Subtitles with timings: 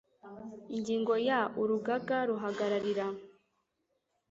[0.75, 3.05] Ingingo ya Urugaga ruhagararira